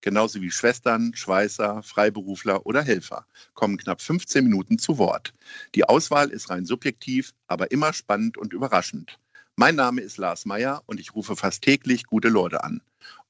genauso 0.00 0.40
wie 0.40 0.50
Schwestern, 0.50 1.14
Schweißer, 1.14 1.82
Freiberufler 1.82 2.66
oder 2.66 2.82
Helfer, 2.82 3.26
kommen 3.54 3.76
knapp 3.76 4.00
15 4.00 4.44
Minuten 4.44 4.78
zu 4.78 4.98
Wort. 4.98 5.34
Die 5.74 5.84
Auswahl 5.84 6.30
ist 6.30 6.50
rein 6.50 6.66
subjektiv, 6.66 7.34
aber 7.46 7.70
immer 7.70 7.92
spannend 7.92 8.38
und 8.38 8.52
überraschend. 8.52 9.18
Mein 9.56 9.74
Name 9.74 10.00
ist 10.02 10.18
Lars 10.18 10.46
Meyer 10.46 10.82
und 10.86 11.00
ich 11.00 11.14
rufe 11.14 11.34
fast 11.34 11.62
täglich 11.62 12.04
gute 12.04 12.28
Leute 12.28 12.62
an. 12.62 12.80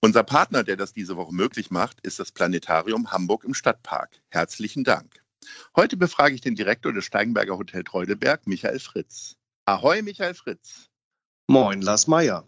Unser 0.01 0.23
Partner, 0.23 0.63
der 0.63 0.77
das 0.77 0.93
diese 0.93 1.17
Woche 1.17 1.35
möglich 1.35 1.71
macht, 1.71 2.01
ist 2.03 2.19
das 2.19 2.33
Planetarium 2.33 3.11
Hamburg 3.11 3.45
im 3.45 3.55
Stadtpark. 3.55 4.11
Herzlichen 4.29 4.85
Dank. 4.85 5.23
Heute 5.75 5.97
befrage 5.97 6.35
ich 6.35 6.41
den 6.41 6.55
Direktor 6.55 6.93
des 6.93 7.05
Steigenberger 7.05 7.57
Hotel 7.57 7.83
Treudelberg, 7.83 8.47
Michael 8.47 8.79
Fritz. 8.79 9.37
Ahoi, 9.65 10.03
Michael 10.03 10.35
Fritz. 10.35 10.89
Moin, 11.47 11.81
Lars 11.81 12.07
Meyer. 12.07 12.47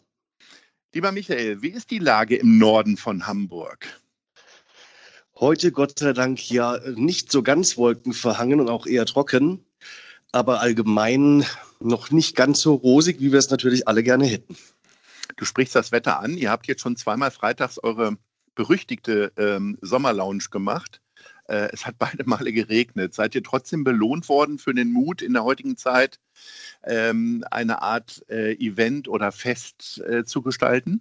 Lieber 0.92 1.12
Michael, 1.12 1.62
wie 1.62 1.70
ist 1.70 1.90
die 1.90 1.98
Lage 1.98 2.36
im 2.36 2.58
Norden 2.58 2.96
von 2.96 3.26
Hamburg? 3.26 3.86
Heute 5.40 5.72
Gott 5.72 5.98
sei 5.98 6.12
Dank 6.12 6.50
ja 6.50 6.78
nicht 6.96 7.32
so 7.32 7.42
ganz 7.42 7.78
wolkenverhangen 7.78 8.60
und 8.60 8.68
auch 8.68 8.86
eher 8.86 9.06
trocken, 9.06 9.64
aber 10.32 10.60
allgemein 10.60 11.46
noch 11.78 12.10
nicht 12.10 12.36
ganz 12.36 12.60
so 12.60 12.74
rosig, 12.74 13.20
wie 13.20 13.32
wir 13.32 13.38
es 13.38 13.48
natürlich 13.48 13.88
alle 13.88 14.02
gerne 14.02 14.26
hätten. 14.26 14.54
Du 15.36 15.46
sprichst 15.46 15.74
das 15.74 15.92
Wetter 15.92 16.20
an. 16.20 16.36
Ihr 16.36 16.50
habt 16.50 16.66
jetzt 16.66 16.82
schon 16.82 16.94
zweimal 16.94 17.30
freitags 17.30 17.82
eure 17.82 18.18
berüchtigte 18.54 19.32
ähm, 19.38 19.78
Sommerlounge 19.80 20.44
gemacht. 20.50 21.00
Äh, 21.48 21.70
es 21.72 21.86
hat 21.86 21.94
beide 21.98 22.24
Male 22.26 22.52
geregnet. 22.52 23.14
Seid 23.14 23.34
ihr 23.34 23.42
trotzdem 23.42 23.82
belohnt 23.82 24.28
worden 24.28 24.58
für 24.58 24.74
den 24.74 24.92
Mut 24.92 25.22
in 25.22 25.32
der 25.32 25.44
heutigen 25.44 25.78
Zeit, 25.78 26.20
ähm, 26.84 27.46
eine 27.50 27.80
Art 27.80 28.22
äh, 28.28 28.52
Event 28.56 29.08
oder 29.08 29.32
Fest 29.32 30.02
äh, 30.06 30.22
zu 30.24 30.42
gestalten? 30.42 31.00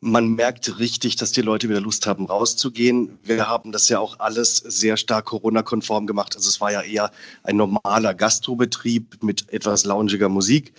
Man 0.00 0.34
merkt 0.34 0.78
richtig, 0.78 1.16
dass 1.16 1.32
die 1.32 1.40
Leute 1.40 1.68
wieder 1.68 1.80
Lust 1.80 2.06
haben, 2.06 2.26
rauszugehen. 2.26 3.18
Wir 3.22 3.48
haben 3.48 3.72
das 3.72 3.88
ja 3.88 3.98
auch 3.98 4.20
alles 4.20 4.58
sehr 4.58 4.96
stark 4.98 5.26
Corona-konform 5.26 6.06
gemacht. 6.06 6.36
Also 6.36 6.48
es 6.48 6.60
war 6.60 6.70
ja 6.70 6.82
eher 6.82 7.10
ein 7.42 7.56
normaler 7.56 8.14
Gastrobetrieb 8.14 9.22
mit 9.22 9.50
etwas 9.52 9.84
loungiger 9.84 10.28
Musik 10.28 10.74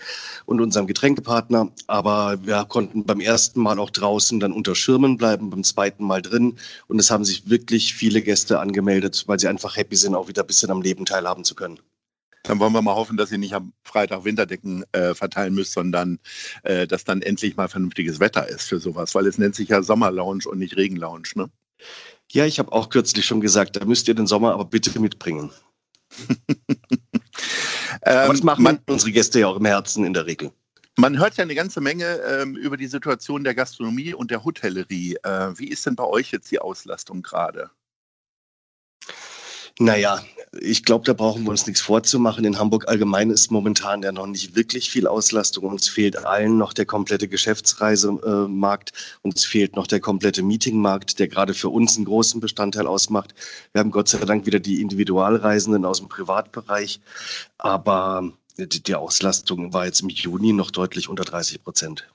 und 0.46 0.62
unserem 0.62 0.86
Getränkepartner. 0.86 1.72
Aber 1.88 2.38
wir 2.46 2.64
konnten 2.66 3.06
beim 3.06 3.20
ersten 3.20 3.60
Mal 3.60 3.80
auch 3.80 3.90
draußen 3.90 4.40
dann 4.40 4.54
unter 4.54 4.76
Schirmen 4.76 5.18
bleiben, 5.18 5.50
beim 5.50 5.64
zweiten 5.64 6.06
Mal 6.06 6.22
drin. 6.22 6.58
Und 6.88 7.00
es 7.00 7.10
haben 7.10 7.26
sich 7.26 7.50
wirklich 7.50 7.96
viele 7.96 8.22
Gäste 8.22 8.60
angemeldet, 8.60 9.24
weil 9.28 9.40
sie 9.40 9.48
einfach 9.48 9.78
happy 9.78 9.96
sind, 9.96 10.14
auch 10.14 10.28
wieder 10.28 10.44
ein 10.44 10.48
bisschen 10.48 10.70
am 10.70 10.82
Leben 10.82 11.06
teilhaben 11.06 11.44
zu 11.44 11.56
können. 11.56 11.80
Dann 12.48 12.60
wollen 12.60 12.72
wir 12.72 12.82
mal 12.82 12.96
hoffen, 12.96 13.18
dass 13.18 13.32
ihr 13.32 13.38
nicht 13.38 13.54
am 13.54 13.74
Freitag 13.84 14.24
Winterdecken 14.24 14.86
äh, 14.94 15.14
verteilen 15.14 15.54
müsst, 15.54 15.74
sondern 15.74 16.18
äh, 16.64 16.88
dass 16.88 17.04
dann 17.04 17.22
endlich 17.22 17.58
mal 17.58 17.68
vernünftiges 17.68 18.22
Wetter 18.22 18.48
ist 18.48 18.70
für 18.70 18.80
sowas, 18.80 19.14
weil 19.16 19.28
es 19.28 19.38
nennt 19.38 19.56
sich 19.56 19.68
ja 19.70 19.84
Sommerlounge 19.84 20.46
und 20.48 20.60
nicht 20.60 20.78
Regenlounge, 20.78 21.28
ne? 21.36 21.50
Ja, 22.32 22.46
ich 22.46 22.60
habe 22.60 22.72
auch 22.72 22.90
kürzlich 22.90 23.26
schon 23.26 23.42
gesagt, 23.42 23.76
da 23.76 23.86
müsst 23.86 24.08
ihr 24.08 24.16
den 24.16 24.28
Sommer 24.28 24.54
aber 24.54 24.66
bitte 24.66 24.98
mitbringen. 25.00 25.52
aber 28.02 28.28
das 28.28 28.40
ähm, 28.40 28.46
machen 28.46 28.64
man, 28.64 28.80
unsere 28.88 29.12
Gäste 29.12 29.42
ja 29.42 29.48
auch 29.48 29.58
im 29.58 29.66
Herzen 29.66 30.06
in 30.06 30.14
der 30.14 30.26
Regel. 30.26 30.52
Man 30.96 31.20
hört 31.20 31.38
ja 31.38 31.44
eine 31.44 31.56
ganze 31.56 31.80
Menge 31.82 32.06
ähm, 32.06 32.56
über 32.56 32.76
die 32.76 32.88
Situation 32.88 33.44
der 33.44 33.56
Gastronomie 33.56 34.14
und 34.14 34.32
der 34.32 34.44
Hotellerie. 34.44 35.18
Äh, 35.24 35.58
wie 35.58 35.68
ist 35.68 35.86
denn 35.86 35.96
bei 35.96 36.06
euch 36.06 36.32
jetzt 36.32 36.50
die 36.50 36.60
Auslastung 36.60 37.22
gerade? 37.22 37.70
Naja, 39.80 40.24
ich 40.62 40.84
glaube, 40.84 41.06
da 41.06 41.14
brauchen 41.14 41.44
wir 41.44 41.52
uns 41.52 41.66
nichts 41.68 41.82
vorzumachen. 41.82 42.46
In 42.46 42.60
Hamburg 42.60 42.88
allgemein 42.88 43.30
ist 43.30 43.52
momentan 43.52 44.04
ja 44.04 44.12
noch 44.12 44.28
nicht 44.28 44.56
wirklich 44.56 44.90
viel 44.90 45.08
Auslastung. 45.08 45.66
Uns 45.66 45.88
fehlt 45.88 46.26
allen 46.26 46.58
noch 46.58 46.74
der 46.74 46.86
komplette 46.86 47.28
Geschäftsreisemarkt. 47.28 48.94
Uns 49.22 49.46
fehlt 49.46 49.76
noch 49.76 49.88
der 49.88 50.00
komplette 50.00 50.44
Meetingmarkt, 50.44 51.20
der 51.20 51.28
gerade 51.28 51.54
für 51.54 51.70
uns 51.70 51.96
einen 51.96 52.06
großen 52.06 52.40
Bestandteil 52.42 52.88
ausmacht. 52.88 53.34
Wir 53.74 53.80
haben 53.80 53.92
Gott 53.92 54.10
sei 54.10 54.20
Dank 54.20 54.46
wieder 54.46 54.60
die 54.60 54.82
Individualreisenden 54.82 55.86
aus 55.86 56.00
dem 56.00 56.10
Privatbereich. 56.10 57.00
Aber 57.58 58.32
die 58.58 58.96
Auslastung 58.96 59.74
war 59.74 59.86
jetzt 59.86 60.02
im 60.02 60.10
Juni 60.10 60.54
noch 60.54 60.72
deutlich 60.72 61.10
unter 61.10 61.24
30 61.24 61.64
Prozent. 61.64 62.08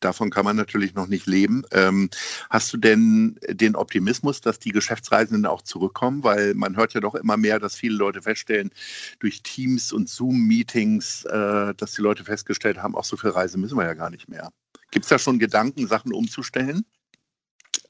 Davon 0.00 0.30
kann 0.30 0.44
man 0.44 0.56
natürlich 0.56 0.94
noch 0.94 1.06
nicht 1.06 1.26
leben. 1.26 1.64
Ähm, 1.72 2.10
hast 2.50 2.72
du 2.72 2.76
denn 2.76 3.38
den 3.48 3.76
Optimismus, 3.76 4.40
dass 4.40 4.58
die 4.58 4.72
Geschäftsreisenden 4.72 5.46
auch 5.46 5.62
zurückkommen? 5.62 6.24
Weil 6.24 6.54
man 6.54 6.76
hört 6.76 6.94
ja 6.94 7.00
doch 7.00 7.14
immer 7.14 7.36
mehr, 7.36 7.58
dass 7.58 7.76
viele 7.76 7.96
Leute 7.96 8.22
feststellen, 8.22 8.70
durch 9.18 9.42
Teams 9.42 9.92
und 9.92 10.08
Zoom-Meetings, 10.08 11.24
äh, 11.24 11.74
dass 11.74 11.92
die 11.92 12.02
Leute 12.02 12.24
festgestellt 12.24 12.78
haben, 12.82 12.94
auch 12.94 13.04
so 13.04 13.16
viel 13.16 13.30
Reise 13.30 13.58
müssen 13.58 13.78
wir 13.78 13.84
ja 13.84 13.94
gar 13.94 14.10
nicht 14.10 14.28
mehr. 14.28 14.50
Gibt 14.90 15.04
es 15.04 15.10
da 15.10 15.18
schon 15.18 15.38
Gedanken, 15.38 15.86
Sachen 15.86 16.12
umzustellen? 16.12 16.84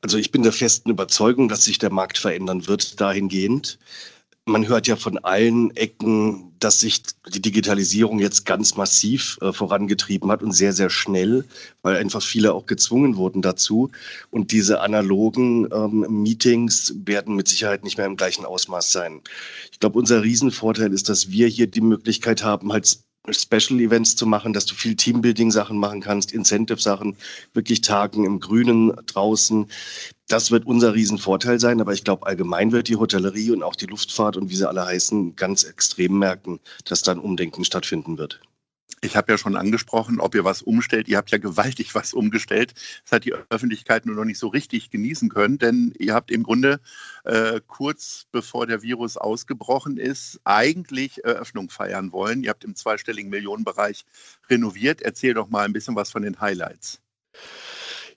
Also 0.00 0.18
ich 0.18 0.30
bin 0.30 0.42
der 0.42 0.52
festen 0.52 0.90
Überzeugung, 0.90 1.48
dass 1.48 1.64
sich 1.64 1.78
der 1.78 1.90
Markt 1.90 2.18
verändern 2.18 2.66
wird 2.66 3.00
dahingehend 3.00 3.78
man 4.46 4.68
hört 4.68 4.86
ja 4.86 4.96
von 4.96 5.18
allen 5.18 5.74
Ecken, 5.76 6.52
dass 6.58 6.80
sich 6.80 7.02
die 7.32 7.40
Digitalisierung 7.40 8.18
jetzt 8.18 8.44
ganz 8.44 8.76
massiv 8.76 9.38
äh, 9.40 9.52
vorangetrieben 9.52 10.30
hat 10.30 10.42
und 10.42 10.52
sehr, 10.52 10.72
sehr 10.72 10.90
schnell, 10.90 11.44
weil 11.82 11.96
einfach 11.96 12.22
viele 12.22 12.52
auch 12.52 12.66
gezwungen 12.66 13.16
wurden 13.16 13.42
dazu. 13.42 13.90
Und 14.30 14.52
diese 14.52 14.80
analogen 14.80 15.68
ähm, 15.72 16.06
Meetings 16.22 16.94
werden 17.04 17.36
mit 17.36 17.48
Sicherheit 17.48 17.84
nicht 17.84 17.96
mehr 17.96 18.06
im 18.06 18.16
gleichen 18.16 18.44
Ausmaß 18.44 18.92
sein. 18.92 19.22
Ich 19.72 19.80
glaube, 19.80 19.98
unser 19.98 20.22
Riesenvorteil 20.22 20.92
ist, 20.92 21.08
dass 21.08 21.30
wir 21.30 21.48
hier 21.48 21.66
die 21.66 21.80
Möglichkeit 21.80 22.44
haben, 22.44 22.72
halt 22.72 22.98
Special 23.30 23.80
Events 23.80 24.16
zu 24.16 24.26
machen, 24.26 24.52
dass 24.52 24.66
du 24.66 24.74
viel 24.74 24.96
Teambuilding-Sachen 24.96 25.78
machen 25.78 26.00
kannst, 26.00 26.32
Incentive-Sachen, 26.32 27.16
wirklich 27.54 27.80
Tagen 27.80 28.24
im 28.24 28.40
Grünen 28.40 28.92
draußen. 29.06 29.66
Das 30.28 30.50
wird 30.50 30.66
unser 30.66 30.94
Riesenvorteil 30.94 31.58
sein, 31.58 31.80
aber 31.80 31.92
ich 31.92 32.04
glaube, 32.04 32.26
allgemein 32.26 32.72
wird 32.72 32.88
die 32.88 32.96
Hotellerie 32.96 33.50
und 33.50 33.62
auch 33.62 33.76
die 33.76 33.86
Luftfahrt 33.86 34.36
und 34.36 34.50
wie 34.50 34.56
sie 34.56 34.68
alle 34.68 34.84
heißen, 34.84 35.36
ganz 35.36 35.64
extrem 35.64 36.18
merken, 36.18 36.60
dass 36.84 37.02
da 37.02 37.12
ein 37.12 37.18
Umdenken 37.18 37.64
stattfinden 37.64 38.18
wird. 38.18 38.40
Ich 39.04 39.16
habe 39.16 39.30
ja 39.30 39.36
schon 39.36 39.54
angesprochen, 39.54 40.18
ob 40.18 40.34
ihr 40.34 40.44
was 40.44 40.62
umstellt. 40.62 41.08
Ihr 41.08 41.18
habt 41.18 41.30
ja 41.30 41.36
gewaltig 41.36 41.94
was 41.94 42.14
umgestellt. 42.14 42.72
Das 43.04 43.12
hat 43.12 43.24
die 43.26 43.34
Öffentlichkeit 43.50 44.06
nur 44.06 44.16
noch 44.16 44.24
nicht 44.24 44.38
so 44.38 44.48
richtig 44.48 44.88
genießen 44.88 45.28
können, 45.28 45.58
denn 45.58 45.92
ihr 45.98 46.14
habt 46.14 46.30
im 46.30 46.42
Grunde 46.42 46.80
äh, 47.24 47.60
kurz 47.66 48.26
bevor 48.32 48.66
der 48.66 48.80
Virus 48.80 49.18
ausgebrochen 49.18 49.98
ist, 49.98 50.40
eigentlich 50.44 51.22
Eröffnung 51.22 51.68
feiern 51.68 52.12
wollen. 52.12 52.42
Ihr 52.42 52.50
habt 52.50 52.64
im 52.64 52.76
zweistelligen 52.76 53.30
Millionenbereich 53.30 54.06
renoviert. 54.48 55.02
Erzähl 55.02 55.34
doch 55.34 55.50
mal 55.50 55.66
ein 55.66 55.74
bisschen 55.74 55.96
was 55.96 56.10
von 56.10 56.22
den 56.22 56.40
Highlights. 56.40 57.02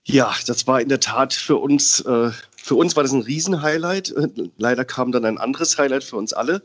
Ja, 0.10 0.34
das 0.46 0.66
war 0.68 0.80
in 0.80 0.88
der 0.88 1.02
Tat 1.02 1.34
für 1.34 1.58
uns, 1.58 2.00
äh, 2.00 2.32
für 2.56 2.76
uns 2.76 2.96
war 2.96 3.04
das 3.04 3.12
ein 3.12 3.24
Riesenhighlight. 3.24 4.16
Leider 4.58 4.86
kam 4.86 5.12
dann 5.12 5.26
ein 5.26 5.38
anderes 5.38 5.78
Highlight 5.78 6.06
für 6.06 6.16
uns 6.16 6.32
alle. 6.32 6.64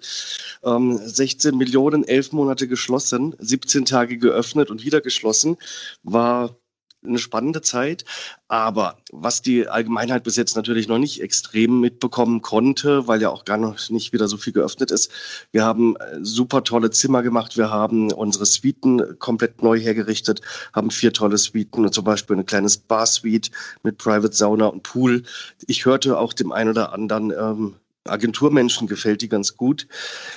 Ähm, 0.62 1.00
16 1.04 1.56
Millionen, 1.56 2.04
elf 2.04 2.30
Monate 2.30 2.68
geschlossen, 2.68 3.34
17 3.40 3.84
Tage 3.84 4.18
geöffnet 4.18 4.70
und 4.70 4.84
wieder 4.84 5.00
geschlossen, 5.00 5.56
war 6.04 6.56
eine 7.04 7.18
spannende 7.18 7.62
Zeit. 7.62 8.04
Aber 8.48 8.98
was 9.10 9.42
die 9.42 9.68
Allgemeinheit 9.68 10.24
bis 10.24 10.36
jetzt 10.36 10.56
natürlich 10.56 10.88
noch 10.88 10.98
nicht 10.98 11.20
extrem 11.20 11.80
mitbekommen 11.80 12.42
konnte, 12.42 13.08
weil 13.08 13.20
ja 13.22 13.30
auch 13.30 13.44
gar 13.44 13.56
noch 13.56 13.78
nicht 13.90 14.12
wieder 14.12 14.28
so 14.28 14.36
viel 14.36 14.52
geöffnet 14.52 14.90
ist, 14.90 15.10
wir 15.50 15.64
haben 15.64 15.96
äh, 15.96 16.18
super 16.22 16.64
tolle 16.64 16.90
Zimmer 16.90 17.22
gemacht. 17.22 17.56
Wir 17.56 17.70
haben 17.70 18.12
unsere 18.12 18.46
Suiten 18.46 19.18
komplett 19.18 19.62
neu 19.62 19.78
hergerichtet, 19.78 20.40
haben 20.72 20.90
vier 20.90 21.12
tolle 21.12 21.38
Suiten, 21.38 21.90
zum 21.92 22.04
Beispiel 22.04 22.36
eine 22.36 22.44
kleine 22.44 22.68
Spa-Suite 22.68 23.50
mit 23.82 23.98
Private 23.98 24.34
Sauna 24.34 24.66
und 24.66 24.82
Pool. 24.82 25.22
Ich 25.66 25.84
hörte 25.86 26.18
auch 26.18 26.32
dem 26.32 26.52
einen 26.52 26.70
oder 26.70 26.92
anderen, 26.92 27.30
ähm, 27.30 27.74
Agenturmenschen 28.04 28.88
gefällt 28.88 29.22
die 29.22 29.28
ganz 29.28 29.56
gut. 29.56 29.86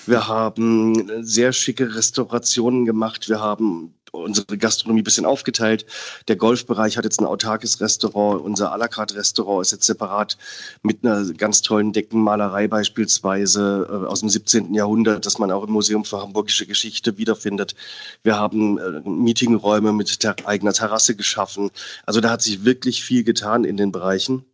Wir 0.06 0.28
haben 0.28 1.24
sehr 1.24 1.52
schicke 1.52 1.96
Restaurationen 1.96 2.86
gemacht. 2.86 3.28
Wir 3.28 3.40
haben 3.40 3.96
unsere 4.16 4.58
Gastronomie 4.58 5.02
ein 5.02 5.04
bisschen 5.04 5.26
aufgeteilt. 5.26 5.86
Der 6.28 6.36
Golfbereich 6.36 6.98
hat 6.98 7.06
jetzt 7.06 7.20
ein 7.20 7.26
autarkes 7.26 7.82
Restaurant. 7.82 8.42
Unser 8.42 8.74
à 8.74 8.78
la 8.78 8.88
carte 8.88 9.16
Restaurant 9.16 9.62
ist 9.62 9.72
jetzt 9.72 9.86
separat 9.86 10.38
mit 10.84 11.04
einer 11.04 11.26
ganz 11.34 11.62
tollen 11.62 11.94
Deckenmalerei 11.94 12.68
beispielsweise 12.68 13.88
äh, 13.90 14.08
aus 14.08 14.22
dem 14.22 14.30
17. 14.30 14.74
Jahrhundert, 14.74 15.26
das 15.26 15.40
man 15.40 15.52
auch 15.52 15.64
im 15.64 15.72
Museum 15.72 16.06
für 16.06 16.22
Hamburgische 16.22 16.66
Geschichte 16.66 17.18
wiederfindet. 17.18 17.76
Wir 18.24 18.38
haben 18.38 18.78
äh, 18.78 19.02
Meetingräume 19.08 19.94
mit 19.94 20.20
ter 20.20 20.36
eigener 20.46 20.74
Terrasse 20.74 21.16
geschaffen. 21.16 21.72
Also 22.06 22.22
da 22.22 22.30
hat 22.32 22.42
sich 22.42 22.66
wirklich 22.66 23.04
viel 23.04 23.24
getan 23.24 23.64
in 23.64 23.78
den 23.78 23.92
Bereichen. 23.92 24.46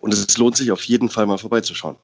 Und 0.00 0.12
es 0.12 0.36
lohnt 0.38 0.56
sich 0.56 0.72
auf 0.72 0.82
jeden 0.84 1.08
Fall 1.08 1.26
mal 1.26 1.38
vorbeizuschauen. 1.38 1.96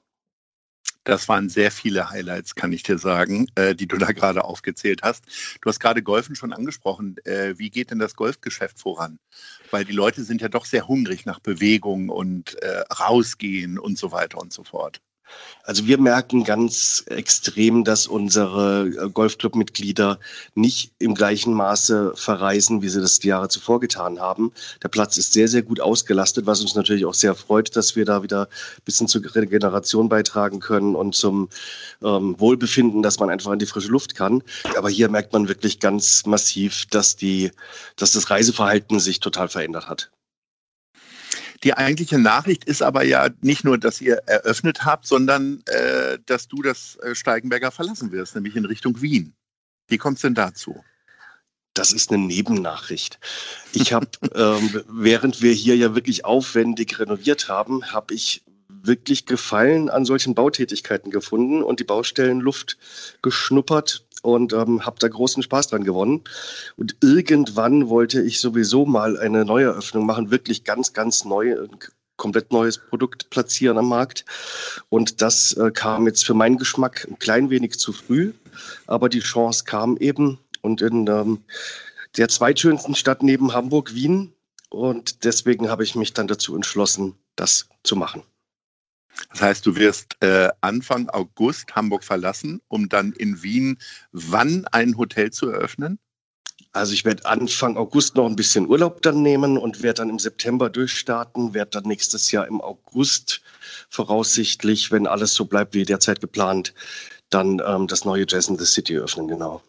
Das 1.09 1.27
waren 1.27 1.49
sehr 1.49 1.71
viele 1.71 2.11
Highlights, 2.11 2.55
kann 2.55 2.71
ich 2.71 2.83
dir 2.83 2.99
sagen, 2.99 3.47
äh, 3.55 3.75
die 3.75 3.89
du 3.89 3.97
da 3.97 4.13
gerade 4.13 4.45
aufgezählt 4.45 5.01
hast. 5.03 5.25
Du 5.63 5.71
hast 5.71 5.81
gerade 5.81 6.03
Golfen 6.03 6.37
schon 6.37 6.53
angesprochen. 6.53 7.17
Äh, 7.25 7.55
wie 7.57 7.71
geht 7.71 7.91
denn 7.91 7.99
das 7.99 8.15
Golfgeschäft 8.15 8.79
voran? 8.79 9.19
Weil 9.71 9.87
die 9.87 9.95
Leute 9.95 10.23
sind 10.23 10.43
ja 10.43 10.51
doch 10.51 10.67
sehr 10.67 10.87
hungrig 10.87 11.25
nach 11.25 11.41
Bewegung 11.41 12.11
und 12.11 12.61
äh, 12.63 12.81
rausgehen 12.93 13.79
und 13.79 13.97
so 13.97 14.13
weiter 14.13 14.37
und 14.37 14.53
so 14.53 14.65
fort. 14.65 15.01
Also 15.69 15.87
wir 15.87 15.99
merken 15.99 16.45
ganz 16.45 17.05
extrem, 17.09 17.85
dass 17.85 18.07
unsere 18.07 18.87
äh, 18.89 19.11
Golfclub-Mitglieder 19.11 20.19
nicht 20.55 20.93
im 20.99 21.15
gleichen 21.15 21.53
Maße 21.53 22.15
verreisen, 22.17 22.81
wie 22.81 22.89
sie 22.89 23.03
das 23.03 23.19
die 23.19 23.29
Jahre 23.29 23.51
zuvor 23.51 23.79
getan 23.79 24.19
haben. 24.19 24.53
Der 24.83 24.89
Platz 24.89 25.19
ist 25.19 25.35
sehr, 25.35 25.47
sehr 25.47 25.61
gut 25.61 25.79
ausgelastet, 25.79 26.47
was 26.47 26.63
uns 26.63 26.75
natürlich 26.75 27.05
auch 27.05 27.13
sehr 27.13 27.35
freut, 27.35 27.77
dass 27.77 27.97
wir 27.97 28.07
da 28.07 28.23
wieder 28.23 28.45
ein 28.45 28.83
bisschen 28.87 29.09
zur 29.09 29.23
Regeneration 29.23 30.09
beitragen 30.09 30.61
können 30.61 30.95
und 30.95 31.15
zum 31.15 31.51
ähm, 32.03 32.35
Wohlbefinden, 32.39 33.03
dass 33.03 33.19
man 33.19 33.29
einfach 33.29 33.53
in 33.53 33.59
die 33.59 33.67
frische 33.67 33.91
Luft 33.91 34.15
kann. 34.15 34.43
Aber 34.75 34.89
hier 34.89 35.11
merkt 35.11 35.35
man 35.35 35.49
wirklich 35.49 35.81
ganz 35.81 36.25
massiv, 36.25 36.87
dass, 36.87 37.17
die, 37.17 37.51
dass 37.97 38.13
das 38.13 38.31
Reiseverhalten 38.31 39.01
sich 39.01 39.21
total 39.21 39.49
verändert 39.49 39.87
hat. 39.87 40.11
Die 41.65 41.75
eigentliche 41.75 42.19
Nachricht 42.19 42.65
ist 42.65 42.83
aber 42.83 43.05
ja 43.05 43.29
nicht 43.41 43.65
nur, 43.65 43.79
dass 43.79 44.01
ihr 44.01 44.17
eröffnet 44.27 44.85
habt, 44.85 45.07
sondern 45.07 45.63
äh, 45.67 46.19
dass 46.27 46.49
du 46.49 46.63
das 46.63 46.97
äh, 47.03 47.15
Steigenberger 47.15 47.71
verlassen 47.71 48.13
wirst, 48.13 48.35
nämlich 48.35 48.57
in 48.57 48.65
Richtung 48.65 49.01
Wien. 49.03 49.35
Wie 49.89 49.99
kommt 49.99 50.17
es 50.17 50.23
denn 50.23 50.35
dazu? 50.35 50.85
Das 51.75 51.93
ist 51.93 52.11
eine 52.11 52.19
Nebennachricht. 52.25 53.19
Ich 53.73 53.93
habe, 53.93 54.09
ähm, 54.35 54.83
während 54.89 55.43
wir 55.43 55.53
hier 55.53 55.77
ja 55.77 55.95
wirklich 55.95 56.25
aufwendig 56.25 56.99
renoviert 56.99 57.49
haben, 57.49 57.93
habe 57.93 58.15
ich 58.15 58.43
wirklich 58.69 59.27
Gefallen 59.27 59.91
an 59.91 60.05
solchen 60.05 60.35
Bautätigkeiten 60.35 61.11
gefunden 61.11 61.63
und 61.63 61.81
die 61.81 61.85
Baustellenluft 61.85 62.79
geschnuppert 63.23 64.07
und 64.23 64.53
ähm, 64.53 64.85
habe 64.85 64.99
da 64.99 65.09
großen 65.09 65.43
Spaß 65.43 65.69
dran 65.69 65.85
gewonnen. 65.85 66.23
Und 66.77 66.97
irgendwann 67.03 67.89
wollte 67.89 68.21
ich 68.23 68.41
sowieso 68.41 68.87
mal 68.87 69.19
eine 69.19 69.45
Neueröffnung 69.45 70.07
machen, 70.07 70.31
wirklich 70.31 70.65
ganz, 70.65 70.93
ganz 70.93 71.25
neu, 71.25 71.59
ein 71.59 71.79
komplett 72.17 72.53
neues 72.53 72.79
Produkt 72.79 73.31
platzieren 73.31 73.79
am 73.79 73.89
Markt. 73.89 74.25
Und 74.89 75.23
das 75.23 75.55
äh, 75.55 75.71
kam 75.71 76.07
jetzt 76.07 76.27
für 76.27 76.35
meinen 76.35 76.59
Geschmack 76.59 77.07
ein 77.09 77.19
klein 77.19 77.49
wenig 77.49 77.79
zu 77.79 77.93
früh, 77.93 78.33
aber 78.87 79.09
die 79.09 79.21
Chance 79.21 79.65
kam 79.65 79.97
eben. 79.97 80.39
Und 80.61 80.83
in 80.83 81.07
ähm, 81.07 81.45
der 82.17 82.29
zweitschönsten 82.29 82.95
Stadt 82.95 83.23
neben 83.23 83.55
Hamburg, 83.55 83.95
Wien. 83.95 84.35
Und 84.71 85.25
deswegen 85.25 85.71
habe 85.71 85.85
ich 85.85 85.95
mich 85.95 86.13
dann 86.13 86.27
dazu 86.27 86.55
entschlossen, 86.55 87.15
das 87.37 87.69
zu 87.85 87.97
machen. 87.97 88.23
Das 89.31 89.43
heißt, 89.43 89.67
du 89.67 89.77
wirst 89.77 90.17
äh, 90.21 90.49
Anfang 90.61 91.09
August 91.11 91.75
Hamburg 91.75 92.05
verlassen, 92.05 92.61
um 92.69 92.89
dann 92.89 93.13
in 93.13 93.43
Wien 93.43 93.79
wann 94.13 94.67
ein 94.73 94.97
Hotel 94.97 95.31
zu 95.31 95.51
eröffnen? 95.51 95.99
Also 96.73 96.93
ich 96.93 97.05
werde 97.05 97.25
Anfang 97.25 97.77
August 97.77 98.15
noch 98.15 98.27
ein 98.27 98.37
bisschen 98.37 98.69
Urlaub 98.69 99.03
dann 99.03 99.23
nehmen 99.23 99.59
und 99.59 99.83
werde 99.83 99.99
dann 99.99 100.11
im 100.11 100.19
September 100.19 100.71
durchstarten, 100.71 101.55
werde 101.55 101.71
dann 101.73 101.85
nächstes 101.85 102.31
Jahr 102.31 102.47
im 102.47 102.61
August 102.61 103.41
voraussichtlich, 103.89 104.93
wenn 104.93 105.07
alles 105.07 105.35
so 105.35 105.47
bleibt 105.47 105.75
wie 105.75 105.85
derzeit 105.85 106.21
geplant, 106.21 106.75
dann 107.31 107.61
ähm, 107.67 107.87
das 107.87 108.05
neue 108.05 108.27
Jazz 108.29 108.49
in 108.49 108.59
the 108.59 108.67
City 108.67 108.99
öffnen, 108.99 109.29
genau. 109.29 109.63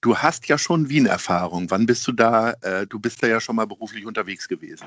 Du 0.00 0.16
hast 0.16 0.48
ja 0.48 0.58
schon 0.58 0.88
Wien-Erfahrung. 0.88 1.70
Wann 1.70 1.86
bist 1.86 2.06
du 2.06 2.12
da? 2.12 2.52
Äh, 2.62 2.86
du 2.86 2.98
bist 2.98 3.22
da 3.22 3.26
ja 3.26 3.40
schon 3.40 3.56
mal 3.56 3.66
beruflich 3.66 4.06
unterwegs 4.06 4.48
gewesen. 4.48 4.86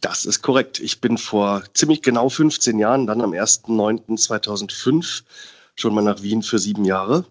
Das 0.00 0.24
ist 0.24 0.42
korrekt. 0.42 0.80
Ich 0.80 1.00
bin 1.00 1.18
vor 1.18 1.62
ziemlich 1.74 2.02
genau 2.02 2.28
15 2.28 2.78
Jahren, 2.78 3.06
dann 3.06 3.20
am 3.20 3.32
1.9.2005, 3.32 5.22
schon 5.76 5.94
mal 5.94 6.02
nach 6.02 6.22
Wien 6.22 6.42
für 6.42 6.58
sieben 6.58 6.84
Jahre. 6.84 7.26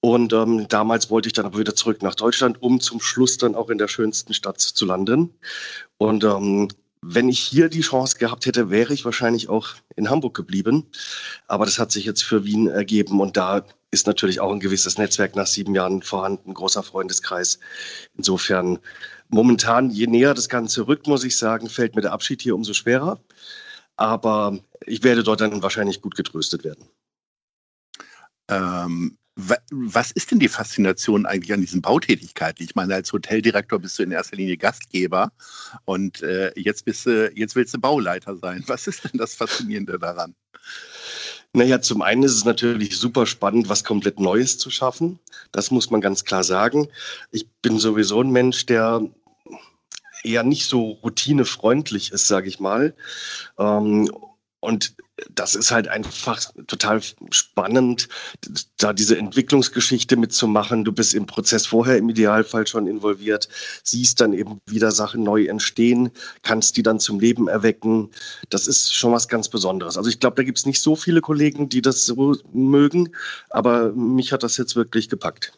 Und 0.00 0.32
ähm, 0.32 0.66
damals 0.68 1.10
wollte 1.10 1.28
ich 1.28 1.34
dann 1.34 1.44
aber 1.44 1.58
wieder 1.58 1.74
zurück 1.74 2.02
nach 2.02 2.14
Deutschland, 2.14 2.62
um 2.62 2.80
zum 2.80 3.00
Schluss 3.00 3.36
dann 3.36 3.54
auch 3.54 3.68
in 3.68 3.78
der 3.78 3.88
schönsten 3.88 4.32
Stadt 4.32 4.60
zu 4.60 4.86
landen. 4.86 5.34
Und 5.98 6.24
ähm, 6.24 6.68
wenn 7.02 7.28
ich 7.28 7.40
hier 7.40 7.68
die 7.68 7.80
Chance 7.80 8.18
gehabt 8.18 8.46
hätte, 8.46 8.70
wäre 8.70 8.92
ich 8.92 9.04
wahrscheinlich 9.04 9.48
auch 9.48 9.68
in 9.96 10.10
Hamburg 10.10 10.34
geblieben. 10.34 10.86
Aber 11.46 11.64
das 11.64 11.78
hat 11.78 11.92
sich 11.92 12.04
jetzt 12.04 12.22
für 12.22 12.44
Wien 12.44 12.68
ergeben 12.68 13.20
und 13.20 13.36
da 13.36 13.64
ist 13.90 14.06
natürlich 14.06 14.40
auch 14.40 14.52
ein 14.52 14.60
gewisses 14.60 14.98
Netzwerk 14.98 15.34
nach 15.34 15.46
sieben 15.46 15.74
Jahren 15.74 16.02
vorhanden, 16.02 16.54
großer 16.54 16.82
Freundeskreis. 16.82 17.58
Insofern 18.16 18.78
momentan, 19.28 19.90
je 19.90 20.06
näher 20.06 20.34
das 20.34 20.48
Ganze 20.48 20.86
rückt, 20.86 21.06
muss 21.06 21.24
ich 21.24 21.36
sagen, 21.36 21.68
fällt 21.68 21.96
mir 21.96 22.02
der 22.02 22.12
Abschied 22.12 22.42
hier 22.42 22.54
umso 22.54 22.74
schwerer. 22.74 23.20
Aber 23.96 24.58
ich 24.86 25.02
werde 25.02 25.22
dort 25.22 25.40
dann 25.40 25.62
wahrscheinlich 25.62 26.00
gut 26.00 26.14
getröstet 26.16 26.64
werden. 26.64 26.84
Ähm, 28.48 29.18
was 29.70 30.10
ist 30.10 30.30
denn 30.30 30.38
die 30.38 30.48
Faszination 30.48 31.26
eigentlich 31.26 31.52
an 31.52 31.60
diesen 31.60 31.82
Bautätigkeiten? 31.82 32.64
Ich 32.64 32.74
meine, 32.74 32.94
als 32.94 33.12
Hoteldirektor 33.12 33.78
bist 33.78 33.98
du 33.98 34.02
in 34.02 34.10
erster 34.10 34.36
Linie 34.36 34.56
Gastgeber 34.56 35.32
und 35.84 36.22
äh, 36.22 36.52
jetzt, 36.58 36.84
bist 36.84 37.06
du, 37.06 37.30
jetzt 37.34 37.56
willst 37.56 37.74
du 37.74 37.78
Bauleiter 37.78 38.36
sein. 38.36 38.64
Was 38.66 38.86
ist 38.86 39.04
denn 39.04 39.18
das 39.18 39.34
Faszinierende 39.34 39.98
daran? 39.98 40.34
Naja, 41.52 41.80
zum 41.80 42.02
einen 42.02 42.22
ist 42.22 42.34
es 42.34 42.44
natürlich 42.44 42.96
super 42.96 43.26
spannend, 43.26 43.68
was 43.68 43.82
komplett 43.82 44.20
Neues 44.20 44.58
zu 44.58 44.70
schaffen. 44.70 45.18
Das 45.50 45.70
muss 45.70 45.90
man 45.90 46.00
ganz 46.00 46.24
klar 46.24 46.44
sagen. 46.44 46.88
Ich 47.32 47.48
bin 47.62 47.78
sowieso 47.78 48.22
ein 48.22 48.30
Mensch, 48.30 48.66
der 48.66 49.02
eher 50.22 50.42
nicht 50.44 50.68
so 50.68 50.92
routinefreundlich 51.02 52.12
ist, 52.12 52.26
sage 52.26 52.48
ich 52.48 52.60
mal. 52.60 52.94
Ähm, 53.58 54.10
und 54.60 54.94
das 55.34 55.54
ist 55.54 55.70
halt 55.70 55.88
einfach 55.88 56.40
total 56.66 57.00
spannend, 57.30 58.08
da 58.78 58.92
diese 58.92 59.16
Entwicklungsgeschichte 59.16 60.16
mitzumachen. 60.16 60.84
Du 60.84 60.92
bist 60.92 61.14
im 61.14 61.26
Prozess 61.26 61.66
vorher 61.66 61.98
im 61.98 62.08
Idealfall 62.08 62.66
schon 62.66 62.86
involviert, 62.86 63.48
siehst 63.82 64.20
dann 64.20 64.32
eben 64.32 64.60
wieder 64.66 64.90
Sachen 64.90 65.22
neu 65.22 65.44
entstehen, 65.44 66.10
kannst 66.42 66.76
die 66.76 66.82
dann 66.82 67.00
zum 67.00 67.20
Leben 67.20 67.48
erwecken. 67.48 68.10
Das 68.48 68.66
ist 68.66 68.94
schon 68.94 69.12
was 69.12 69.28
ganz 69.28 69.48
Besonderes. 69.48 69.96
Also 69.96 70.08
ich 70.08 70.20
glaube, 70.20 70.36
da 70.36 70.42
gibt 70.42 70.58
es 70.58 70.66
nicht 70.66 70.80
so 70.80 70.96
viele 70.96 71.20
Kollegen, 71.20 71.68
die 71.68 71.82
das 71.82 72.06
so 72.06 72.36
mögen, 72.52 73.10
aber 73.50 73.92
mich 73.92 74.32
hat 74.32 74.42
das 74.42 74.56
jetzt 74.56 74.76
wirklich 74.76 75.08
gepackt. 75.08 75.52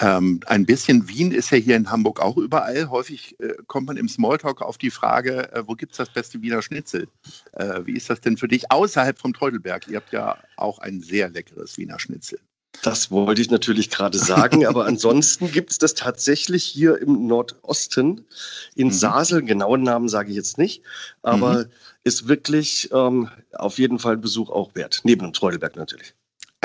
Ähm, 0.00 0.40
ein 0.46 0.64
bisschen 0.64 1.08
Wien 1.08 1.30
ist 1.30 1.50
ja 1.50 1.58
hier 1.58 1.76
in 1.76 1.90
Hamburg 1.90 2.20
auch 2.20 2.38
überall. 2.38 2.88
Häufig 2.88 3.38
äh, 3.40 3.54
kommt 3.66 3.86
man 3.86 3.98
im 3.98 4.08
Smalltalk 4.08 4.62
auf 4.62 4.78
die 4.78 4.90
Frage, 4.90 5.52
äh, 5.52 5.62
wo 5.66 5.74
gibt 5.74 5.92
es 5.92 5.98
das 5.98 6.10
beste 6.10 6.40
Wiener 6.40 6.62
Schnitzel? 6.62 7.06
Äh, 7.52 7.80
wie 7.84 7.92
ist 7.92 8.08
das 8.08 8.20
denn 8.20 8.38
für 8.38 8.48
dich 8.48 8.70
außerhalb 8.72 9.18
vom 9.18 9.34
Teutelberg? 9.34 9.88
Ihr 9.88 9.96
habt 9.96 10.12
ja 10.12 10.38
auch 10.56 10.78
ein 10.78 11.00
sehr 11.02 11.28
leckeres 11.28 11.76
Wiener 11.76 11.98
Schnitzel. 11.98 12.40
Das 12.82 13.10
wollte 13.10 13.42
ich 13.42 13.50
natürlich 13.50 13.90
gerade 13.90 14.16
sagen, 14.16 14.66
aber 14.66 14.86
ansonsten 14.86 15.50
gibt 15.50 15.70
es 15.70 15.78
das 15.78 15.94
tatsächlich 15.94 16.64
hier 16.64 16.98
im 16.98 17.26
Nordosten, 17.26 18.24
in 18.74 18.86
mhm. 18.86 18.92
Sasel, 18.92 19.42
genauen 19.42 19.82
Namen 19.82 20.08
sage 20.08 20.30
ich 20.30 20.36
jetzt 20.36 20.56
nicht, 20.56 20.82
aber 21.20 21.64
mhm. 21.64 21.70
ist 22.04 22.28
wirklich 22.28 22.88
ähm, 22.92 23.28
auf 23.52 23.78
jeden 23.78 23.98
Fall 23.98 24.14
ein 24.14 24.20
Besuch 24.20 24.48
auch 24.48 24.74
wert, 24.74 25.00
neben 25.04 25.22
dem 25.22 25.32
Treudelberg 25.32 25.76
natürlich. 25.76 26.14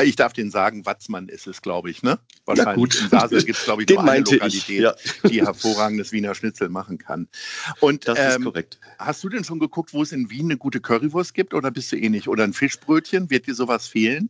Ich 0.03 0.17
darf 0.17 0.33
den 0.33 0.51
sagen, 0.51 0.85
Watzmann 0.85 1.29
ist 1.29 1.47
es, 1.47 1.61
glaube 1.61 1.89
ich, 1.89 2.03
ne? 2.03 2.19
Wahrscheinlich. 2.45 3.01
In 3.01 3.09
Basel 3.09 3.43
gibt 3.43 3.57
es, 3.57 3.63
glaube 3.63 3.83
ich, 3.83 3.89
nur 3.89 4.03
eine 4.03 4.25
Lokalität, 4.25 4.63
ich, 4.67 4.67
ja. 4.67 4.93
die 5.29 5.41
hervorragendes 5.41 6.11
Wiener 6.11 6.35
Schnitzel 6.35 6.67
machen 6.67 6.97
kann. 6.97 7.29
Und 7.79 8.05
das 8.07 8.19
ähm, 8.19 8.41
ist 8.41 8.43
korrekt. 8.43 8.79
Hast 8.99 9.23
du 9.23 9.29
denn 9.29 9.45
schon 9.45 9.59
geguckt, 9.59 9.93
wo 9.93 10.03
es 10.03 10.11
in 10.11 10.29
Wien 10.29 10.47
eine 10.47 10.57
gute 10.57 10.81
Currywurst 10.81 11.33
gibt 11.33 11.53
oder 11.53 11.71
bist 11.71 11.93
du 11.93 11.95
eh 11.95 12.09
nicht? 12.09 12.27
Oder 12.27 12.43
ein 12.43 12.51
Fischbrötchen? 12.51 13.29
Wird 13.29 13.47
dir 13.47 13.55
sowas 13.55 13.87
fehlen? 13.87 14.29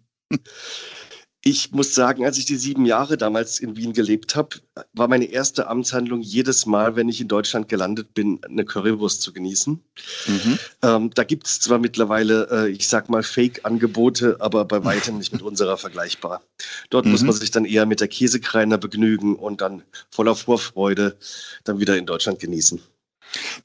Ich 1.48 1.72
muss 1.72 1.94
sagen, 1.94 2.26
als 2.26 2.40
ich 2.40 2.46
die 2.46 2.56
sieben 2.56 2.88
Jahre 2.88 3.18
damals 3.18 3.60
in 3.60 3.78
Wien 3.78 3.94
gelebt 3.94 4.36
habe, 4.36 4.56
war 4.94 5.08
meine 5.08 5.26
erste 5.26 5.68
Amtshandlung 5.68 6.22
jedes 6.22 6.66
Mal, 6.66 6.96
wenn 6.96 7.08
ich 7.08 7.22
in 7.22 7.28
Deutschland 7.28 7.70
gelandet 7.70 8.16
bin, 8.16 8.44
eine 8.44 8.66
Currywurst 8.66 9.22
zu 9.22 9.32
genießen. 9.32 9.80
Mhm. 10.26 10.60
Ähm, 10.82 11.12
da 11.14 11.24
gibt 11.24 11.46
es 11.46 11.60
zwar 11.60 11.78
mittlerweile, 11.78 12.48
äh, 12.50 12.70
ich 12.72 12.88
sag 12.88 13.10
mal, 13.10 13.22
Fake-Angebote, 13.22 14.38
aber 14.40 14.66
bei 14.66 14.84
weitem 14.84 15.20
nicht 15.20 15.34
mit 15.34 15.44
unserer 15.44 15.78
vergleichbar. 15.78 16.42
Dort 16.90 17.06
mhm. 17.06 17.12
muss 17.12 17.22
man 17.22 17.34
sich 17.34 17.52
dann 17.52 17.66
eher 17.66 17.86
mit 17.86 18.00
der 18.00 18.08
Käsekreiner 18.08 18.80
begnügen 18.80 19.36
und 19.36 19.62
dann 19.62 19.84
voller 20.10 20.34
Vorfreude 20.34 21.16
dann 21.64 21.80
wieder 21.80 21.96
in 21.96 22.08
Deutschland 22.08 22.40
genießen. 22.40 22.82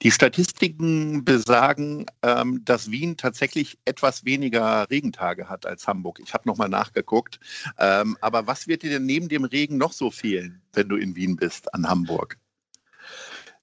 Die 0.03 0.11
Statistiken 0.11 1.25
besagen, 1.25 2.07
ähm, 2.23 2.65
dass 2.65 2.91
Wien 2.91 3.17
tatsächlich 3.17 3.79
etwas 3.85 4.25
weniger 4.25 4.89
Regentage 4.91 5.49
hat 5.49 5.67
als 5.67 5.87
Hamburg. 5.87 6.21
Ich 6.23 6.35
habe 6.35 6.49
nochmal 6.49 6.69
nachgeguckt. 6.69 7.41
Ähm, 7.79 8.17
aber 8.21 8.47
was 8.47 8.67
wird 8.67 8.83
dir 8.83 8.91
denn 8.91 9.07
neben 9.07 9.29
dem 9.29 9.45
Regen 9.45 9.77
noch 9.77 9.93
so 9.93 10.11
fehlen, 10.11 10.61
wenn 10.73 10.89
du 10.89 10.97
in 10.97 11.17
Wien 11.17 11.37
bist, 11.37 11.73
an 11.75 11.89
Hamburg? 11.89 12.39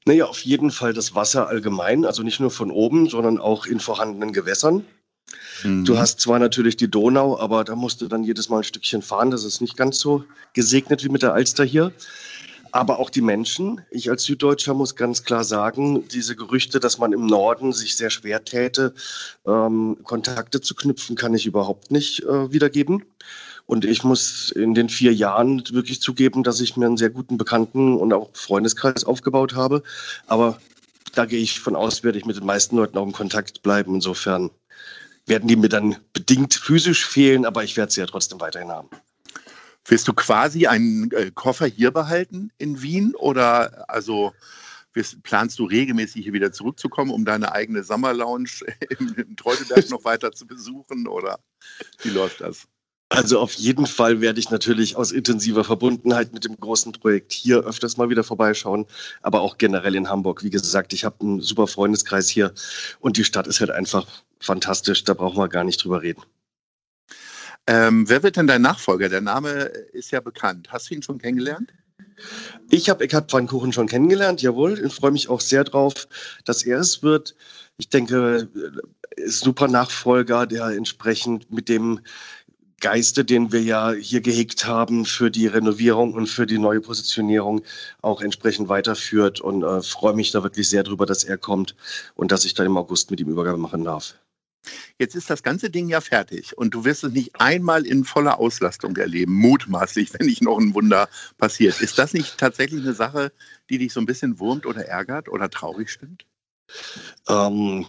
Naja, 0.05 0.25
auf 0.25 0.39
jeden 0.45 0.71
Fall 0.71 0.93
das 0.93 1.15
Wasser 1.15 1.49
allgemein, 1.49 2.05
also 2.05 2.23
nicht 2.23 2.39
nur 2.39 2.51
von 2.51 2.71
oben, 2.71 3.09
sondern 3.09 3.39
auch 3.39 3.65
in 3.65 3.81
vorhandenen 3.81 4.31
Gewässern. 4.31 4.85
Mhm. 5.63 5.83
Du 5.83 5.97
hast 5.97 6.21
zwar 6.21 6.39
natürlich 6.39 6.77
die 6.77 6.89
Donau, 6.89 7.37
aber 7.37 7.63
da 7.63 7.75
musst 7.75 8.01
du 8.01 8.07
dann 8.07 8.23
jedes 8.23 8.49
Mal 8.49 8.59
ein 8.59 8.63
Stückchen 8.63 9.01
fahren. 9.01 9.31
Das 9.31 9.43
ist 9.43 9.59
nicht 9.59 9.75
ganz 9.75 9.99
so 9.99 10.23
gesegnet 10.53 11.03
wie 11.03 11.09
mit 11.09 11.23
der 11.23 11.33
Alster 11.33 11.65
hier. 11.65 11.91
Aber 12.71 12.99
auch 12.99 13.09
die 13.09 13.21
Menschen. 13.21 13.81
Ich 13.91 14.09
als 14.09 14.23
Süddeutscher 14.23 14.73
muss 14.73 14.95
ganz 14.95 15.23
klar 15.23 15.43
sagen, 15.43 16.07
diese 16.07 16.35
Gerüchte, 16.35 16.79
dass 16.79 16.97
man 16.97 17.13
im 17.13 17.25
Norden 17.25 17.73
sich 17.73 17.95
sehr 17.95 18.09
schwer 18.09 18.43
täte, 18.43 18.93
ähm, 19.45 19.97
Kontakte 20.03 20.61
zu 20.61 20.75
knüpfen, 20.75 21.15
kann 21.15 21.33
ich 21.33 21.45
überhaupt 21.45 21.91
nicht 21.91 22.23
äh, 22.23 22.51
wiedergeben. 22.51 23.03
Und 23.65 23.83
ich 23.83 24.03
muss 24.03 24.49
in 24.51 24.73
den 24.73 24.87
vier 24.87 25.13
Jahren 25.13 25.61
wirklich 25.71 26.01
zugeben, 26.01 26.43
dass 26.43 26.61
ich 26.61 26.77
mir 26.77 26.85
einen 26.85 26.97
sehr 26.97 27.09
guten 27.09 27.37
Bekannten- 27.37 27.97
und 27.97 28.13
auch 28.13 28.29
Freundeskreis 28.33 29.03
aufgebaut 29.03 29.55
habe. 29.55 29.83
Aber 30.25 30.59
da 31.13 31.25
gehe 31.25 31.41
ich 31.41 31.59
von 31.59 31.75
aus, 31.75 32.03
werde 32.03 32.17
ich 32.17 32.25
mit 32.25 32.37
den 32.37 32.45
meisten 32.45 32.77
Leuten 32.77 32.97
auch 32.97 33.05
in 33.05 33.11
Kontakt 33.11 33.63
bleiben. 33.63 33.95
Insofern 33.95 34.51
werden 35.25 35.49
die 35.49 35.57
mir 35.57 35.69
dann 35.69 35.97
bedingt 36.13 36.53
physisch 36.53 37.05
fehlen, 37.05 37.45
aber 37.45 37.63
ich 37.65 37.75
werde 37.75 37.91
sie 37.91 37.99
ja 37.99 38.05
trotzdem 38.05 38.39
weiterhin 38.39 38.69
haben. 38.69 38.89
Willst 39.87 40.07
du 40.07 40.13
quasi 40.13 40.67
einen 40.67 41.11
äh, 41.11 41.31
Koffer 41.33 41.65
hier 41.65 41.91
behalten 41.91 42.51
in 42.57 42.81
Wien 42.81 43.15
oder 43.15 43.89
also 43.89 44.33
planst 45.23 45.59
du 45.59 45.65
regelmäßig 45.65 46.23
hier 46.23 46.33
wieder 46.33 46.51
zurückzukommen, 46.51 47.11
um 47.11 47.23
deine 47.23 47.51
eigene 47.51 47.83
Summer 47.83 48.13
Lounge 48.13 48.49
im, 48.99 49.15
im 49.15 49.35
Treudeberg 49.35 49.89
noch 49.89 50.03
weiter 50.03 50.31
zu 50.31 50.47
besuchen 50.47 51.07
oder 51.07 51.39
wie 52.01 52.09
läuft 52.09 52.41
das? 52.41 52.67
Also 53.09 53.39
auf 53.39 53.53
jeden 53.53 53.85
Fall 53.85 54.19
werde 54.19 54.39
ich 54.39 54.49
natürlich 54.49 54.97
aus 54.97 55.13
intensiver 55.13 55.63
Verbundenheit 55.63 56.33
mit 56.33 56.43
dem 56.43 56.57
großen 56.57 56.91
Projekt 56.91 57.31
hier 57.31 57.59
öfters 57.59 57.95
mal 57.95 58.09
wieder 58.09 58.25
vorbeischauen, 58.25 58.85
aber 59.21 59.41
auch 59.41 59.57
generell 59.57 59.95
in 59.95 60.09
Hamburg. 60.09 60.43
Wie 60.43 60.49
gesagt, 60.49 60.91
ich 60.91 61.05
habe 61.05 61.21
einen 61.21 61.39
super 61.39 61.67
Freundeskreis 61.67 62.27
hier 62.27 62.53
und 62.99 63.15
die 63.15 63.23
Stadt 63.23 63.47
ist 63.47 63.61
halt 63.61 63.71
einfach 63.71 64.05
fantastisch, 64.41 65.05
da 65.05 65.13
brauchen 65.13 65.37
wir 65.37 65.47
gar 65.47 65.63
nicht 65.63 65.81
drüber 65.81 66.01
reden. 66.01 66.21
Ähm, 67.67 68.07
wer 68.07 68.23
wird 68.23 68.37
denn 68.37 68.47
dein 68.47 68.61
Nachfolger? 68.61 69.09
Der 69.09 69.21
Name 69.21 69.49
ist 69.91 70.11
ja 70.11 70.21
bekannt. 70.21 70.69
Hast 70.71 70.89
du 70.89 70.95
ihn 70.95 71.03
schon 71.03 71.17
kennengelernt? 71.17 71.73
Ich 72.69 72.89
habe 72.89 73.03
Eckhard 73.03 73.29
Pfannkuchen 73.29 73.73
schon 73.73 73.87
kennengelernt, 73.87 74.41
jawohl. 74.41 74.83
Ich 74.83 74.93
freue 74.93 75.11
mich 75.11 75.29
auch 75.29 75.41
sehr 75.41 75.63
drauf, 75.63 76.07
dass 76.45 76.63
er 76.63 76.79
es 76.79 77.03
wird. 77.03 77.35
Ich 77.77 77.89
denke, 77.89 78.49
super 79.25 79.67
Nachfolger, 79.67 80.47
der 80.47 80.67
entsprechend 80.67 81.51
mit 81.51 81.69
dem 81.69 81.99
Geiste, 82.79 83.25
den 83.25 83.51
wir 83.51 83.61
ja 83.61 83.91
hier 83.91 84.21
gehegt 84.21 84.65
haben 84.65 85.05
für 85.05 85.31
die 85.31 85.47
Renovierung 85.47 86.13
und 86.13 86.27
für 86.27 86.45
die 86.45 86.59
neue 86.59 86.79
Positionierung, 86.79 87.63
auch 88.01 88.21
entsprechend 88.21 88.69
weiterführt 88.69 89.41
und 89.41 89.63
äh, 89.63 89.81
freue 89.81 90.13
mich 90.13 90.31
da 90.31 90.43
wirklich 90.43 90.69
sehr 90.69 90.83
drüber, 90.83 91.07
dass 91.07 91.23
er 91.23 91.37
kommt 91.37 91.75
und 92.15 92.31
dass 92.31 92.45
ich 92.45 92.53
dann 92.53 92.67
im 92.67 92.77
August 92.77 93.09
mit 93.09 93.19
ihm 93.19 93.29
Übergabe 93.29 93.57
machen 93.57 93.83
darf. 93.83 94.15
Jetzt 94.99 95.15
ist 95.15 95.29
das 95.29 95.43
ganze 95.43 95.69
Ding 95.69 95.89
ja 95.89 96.01
fertig 96.01 96.57
und 96.57 96.73
du 96.73 96.85
wirst 96.85 97.03
es 97.03 97.13
nicht 97.13 97.39
einmal 97.39 97.85
in 97.85 98.03
voller 98.03 98.39
Auslastung 98.39 98.95
erleben, 98.97 99.33
mutmaßlich, 99.33 100.13
wenn 100.17 100.27
nicht 100.27 100.41
noch 100.41 100.57
ein 100.57 100.73
Wunder 100.73 101.09
passiert. 101.37 101.81
Ist 101.81 101.97
das 101.97 102.13
nicht 102.13 102.37
tatsächlich 102.37 102.81
eine 102.81 102.93
Sache, 102.93 103.31
die 103.69 103.77
dich 103.77 103.93
so 103.93 103.99
ein 103.99 104.05
bisschen 104.05 104.39
wurmt 104.39 104.65
oder 104.65 104.85
ärgert 104.85 105.29
oder 105.29 105.49
traurig 105.49 105.89
stimmt? 105.89 106.25
Ähm, 107.27 107.87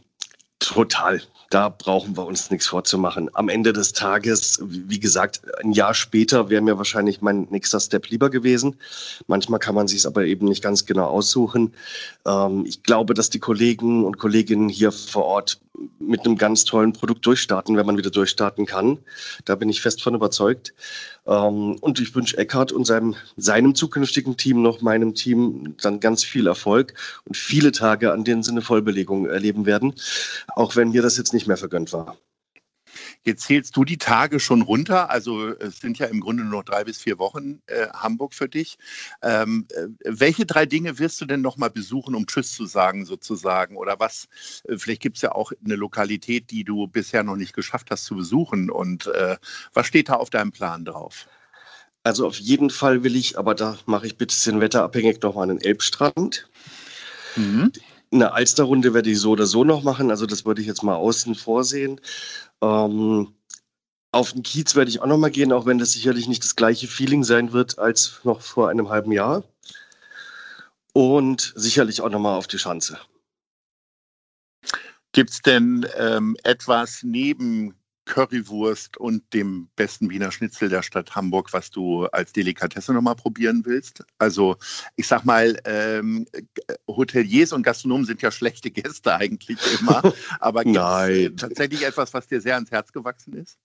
total 0.58 1.20
da 1.50 1.70
brauchen 1.70 2.16
wir 2.16 2.26
uns 2.26 2.50
nichts 2.50 2.66
vorzumachen. 2.66 3.30
Am 3.34 3.48
Ende 3.48 3.72
des 3.72 3.94
Tages, 3.94 4.60
wie 4.62 5.00
gesagt, 5.00 5.40
ein 5.62 5.72
Jahr 5.72 5.94
später 5.94 6.50
wäre 6.50 6.60
mir 6.60 6.76
wahrscheinlich 6.76 7.22
mein 7.22 7.46
nächster 7.50 7.80
Step 7.80 8.08
lieber 8.08 8.28
gewesen. 8.28 8.76
Manchmal 9.28 9.58
kann 9.58 9.74
man 9.74 9.88
sich 9.88 10.00
es 10.00 10.06
aber 10.06 10.26
eben 10.26 10.46
nicht 10.46 10.62
ganz 10.62 10.84
genau 10.84 11.06
aussuchen. 11.06 11.72
Ähm, 12.26 12.66
ich 12.66 12.82
glaube, 12.82 13.14
dass 13.14 13.30
die 13.30 13.38
Kollegen 13.38 14.04
und 14.04 14.18
Kolleginnen 14.18 14.68
hier 14.68 14.92
vor 14.92 15.24
Ort 15.24 15.58
mit 15.98 16.26
einem 16.26 16.36
ganz 16.36 16.64
tollen 16.64 16.92
Produkt 16.92 17.24
durchstarten, 17.24 17.76
wenn 17.76 17.86
man 17.86 17.96
wieder 17.96 18.10
durchstarten 18.10 18.66
kann. 18.66 18.98
Da 19.44 19.54
bin 19.54 19.68
ich 19.68 19.80
fest 19.80 20.02
von 20.02 20.14
überzeugt. 20.14 20.74
Ähm, 21.28 21.76
und 21.80 22.00
ich 22.00 22.14
wünsche 22.14 22.38
Eckhard 22.38 22.72
und 22.72 22.86
seinem, 22.86 23.14
seinem 23.36 23.74
zukünftigen 23.74 24.36
Team 24.36 24.62
noch 24.62 24.80
meinem 24.80 25.14
Team 25.14 25.76
dann 25.82 26.00
ganz 26.00 26.24
viel 26.24 26.46
Erfolg 26.46 26.94
und 27.26 27.36
viele 27.36 27.70
Tage, 27.70 28.12
an 28.12 28.24
denen 28.24 28.42
sie 28.42 28.50
eine 28.50 28.62
Vollbelegung 28.62 29.26
erleben 29.26 29.66
werden, 29.66 29.94
auch 30.48 30.74
wenn 30.74 30.90
mir 30.90 31.02
das 31.02 31.18
jetzt 31.18 31.34
nicht 31.34 31.46
mehr 31.46 31.58
vergönnt 31.58 31.92
war. 31.92 32.16
Jetzt 33.28 33.44
zählst 33.44 33.76
du 33.76 33.84
die 33.84 33.98
Tage 33.98 34.40
schon 34.40 34.62
runter. 34.62 35.10
Also 35.10 35.48
es 35.48 35.80
sind 35.80 35.98
ja 35.98 36.06
im 36.06 36.20
Grunde 36.20 36.44
nur 36.44 36.60
noch 36.60 36.64
drei 36.64 36.82
bis 36.84 36.96
vier 36.96 37.18
Wochen 37.18 37.60
äh, 37.66 37.88
Hamburg 37.92 38.32
für 38.32 38.48
dich. 38.48 38.78
Ähm, 39.22 39.66
äh, 39.74 39.88
welche 40.04 40.46
drei 40.46 40.64
Dinge 40.64 40.98
wirst 40.98 41.20
du 41.20 41.26
denn 41.26 41.42
noch 41.42 41.58
mal 41.58 41.68
besuchen, 41.68 42.14
um 42.14 42.26
Tschüss 42.26 42.54
zu 42.54 42.64
sagen 42.64 43.04
sozusagen? 43.04 43.76
Oder 43.76 44.00
was? 44.00 44.28
Äh, 44.64 44.78
vielleicht 44.78 45.02
gibt 45.02 45.16
es 45.16 45.22
ja 45.22 45.32
auch 45.32 45.52
eine 45.62 45.76
Lokalität, 45.76 46.50
die 46.50 46.64
du 46.64 46.86
bisher 46.86 47.22
noch 47.22 47.36
nicht 47.36 47.52
geschafft 47.52 47.90
hast 47.90 48.06
zu 48.06 48.16
besuchen. 48.16 48.70
Und 48.70 49.08
äh, 49.08 49.36
was 49.74 49.86
steht 49.86 50.08
da 50.08 50.14
auf 50.14 50.30
deinem 50.30 50.50
Plan 50.50 50.86
drauf? 50.86 51.28
Also 52.04 52.26
auf 52.26 52.38
jeden 52.38 52.70
Fall 52.70 53.04
will 53.04 53.14
ich, 53.14 53.38
aber 53.38 53.54
da 53.54 53.76
mache 53.84 54.06
ich 54.06 54.16
bitte 54.16 54.34
den 54.46 54.62
wetterabhängig 54.62 55.20
noch 55.20 55.34
mal 55.34 55.42
einen 55.42 55.60
Elbstrand. 55.60 56.48
Mhm. 57.36 57.72
Eine 58.10 58.32
Alsterrunde 58.32 58.94
werde 58.94 59.10
ich 59.10 59.18
so 59.20 59.32
oder 59.32 59.44
so 59.44 59.64
noch 59.64 59.82
machen, 59.82 60.10
also 60.10 60.24
das 60.24 60.46
würde 60.46 60.62
ich 60.62 60.66
jetzt 60.66 60.82
mal 60.82 60.94
außen 60.94 61.34
vorsehen. 61.34 62.00
Ähm, 62.62 63.34
auf 64.12 64.32
den 64.32 64.42
Kiez 64.42 64.74
werde 64.74 64.90
ich 64.90 65.00
auch 65.00 65.06
noch 65.06 65.18
mal 65.18 65.30
gehen, 65.30 65.52
auch 65.52 65.66
wenn 65.66 65.78
das 65.78 65.92
sicherlich 65.92 66.28
nicht 66.28 66.42
das 66.44 66.56
gleiche 66.56 66.88
Feeling 66.88 67.24
sein 67.24 67.52
wird 67.52 67.78
als 67.78 68.20
noch 68.24 68.40
vor 68.40 68.68
einem 68.68 68.88
halben 68.88 69.12
Jahr. 69.12 69.44
Und 70.94 71.52
sicherlich 71.54 72.00
auch 72.00 72.08
noch 72.08 72.18
mal 72.18 72.36
auf 72.36 72.46
die 72.46 72.58
Schanze. 72.58 72.98
Gibt 75.12 75.30
es 75.30 75.42
denn 75.42 75.86
ähm, 75.96 76.36
etwas 76.42 77.02
neben 77.02 77.74
Currywurst 78.08 78.96
und 78.96 79.22
dem 79.32 79.68
besten 79.76 80.10
Wiener 80.10 80.32
Schnitzel 80.32 80.68
der 80.68 80.82
Stadt 80.82 81.14
Hamburg, 81.14 81.52
was 81.52 81.70
du 81.70 82.06
als 82.06 82.32
Delikatesse 82.32 82.92
nochmal 82.92 83.14
probieren 83.14 83.62
willst? 83.64 84.04
Also 84.18 84.56
ich 84.96 85.06
sag 85.06 85.24
mal, 85.24 85.60
ähm, 85.64 86.26
Hoteliers 86.88 87.52
und 87.52 87.62
Gastronomen 87.62 88.06
sind 88.06 88.22
ja 88.22 88.32
schlechte 88.32 88.70
Gäste 88.70 89.14
eigentlich 89.14 89.58
immer, 89.80 90.02
aber 90.40 90.64
gibt 90.64 90.76
es 90.76 91.36
tatsächlich 91.36 91.86
etwas, 91.86 92.12
was 92.12 92.26
dir 92.26 92.40
sehr 92.40 92.54
ans 92.56 92.70
Herz 92.72 92.92
gewachsen 92.92 93.34
ist? 93.34 93.58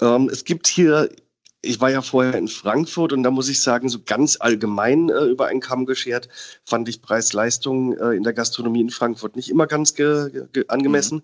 Ähm, 0.00 0.28
es 0.30 0.44
gibt 0.44 0.66
hier 0.66 1.08
ich 1.66 1.80
war 1.80 1.90
ja 1.90 2.02
vorher 2.02 2.34
in 2.34 2.48
Frankfurt 2.48 3.12
und 3.12 3.22
da 3.22 3.30
muss 3.30 3.48
ich 3.48 3.60
sagen, 3.60 3.88
so 3.88 3.98
ganz 4.04 4.36
allgemein 4.40 5.08
äh, 5.08 5.24
über 5.24 5.46
einen 5.46 5.60
Kamm 5.60 5.86
geschert, 5.86 6.28
fand 6.64 6.88
ich 6.88 7.02
Preis-Leistung 7.02 7.96
äh, 7.96 8.12
in 8.12 8.22
der 8.22 8.32
Gastronomie 8.32 8.80
in 8.80 8.90
Frankfurt 8.90 9.36
nicht 9.36 9.50
immer 9.50 9.66
ganz 9.66 9.94
angemessen. 10.68 11.18
Mhm. 11.18 11.22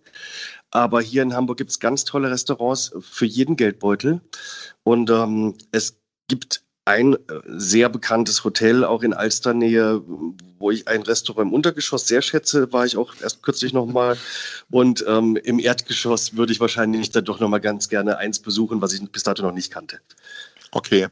Aber 0.70 1.00
hier 1.02 1.22
in 1.22 1.34
Hamburg 1.34 1.58
gibt 1.58 1.70
es 1.70 1.80
ganz 1.80 2.04
tolle 2.04 2.30
Restaurants 2.30 2.92
für 3.00 3.26
jeden 3.26 3.56
Geldbeutel. 3.56 4.20
Und 4.82 5.10
ähm, 5.10 5.54
es 5.70 5.98
gibt 6.28 6.61
ein 6.84 7.14
äh, 7.14 7.18
sehr 7.46 7.88
bekanntes 7.88 8.44
Hotel, 8.44 8.84
auch 8.84 9.02
in 9.02 9.14
Alsternähe, 9.14 10.02
wo 10.58 10.70
ich 10.70 10.88
ein 10.88 11.02
Restaurant 11.02 11.48
im 11.48 11.54
Untergeschoss 11.54 12.06
sehr 12.08 12.22
schätze, 12.22 12.72
war 12.72 12.84
ich 12.86 12.96
auch 12.96 13.14
erst 13.20 13.42
kürzlich 13.42 13.72
nochmal. 13.72 14.16
Und 14.70 15.04
ähm, 15.06 15.36
im 15.36 15.58
Erdgeschoss 15.58 16.36
würde 16.36 16.52
ich 16.52 16.60
wahrscheinlich 16.60 17.10
dann 17.10 17.24
doch 17.24 17.40
nochmal 17.40 17.60
ganz 17.60 17.88
gerne 17.88 18.18
eins 18.18 18.40
besuchen, 18.40 18.80
was 18.80 18.92
ich 18.92 19.10
bis 19.10 19.22
dato 19.22 19.42
noch 19.42 19.52
nicht 19.52 19.72
kannte. 19.72 20.00
Okay. 20.72 21.08